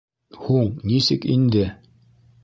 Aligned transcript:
Һуң 0.43 0.69
нисек 0.91 1.27
инде! 1.33 1.61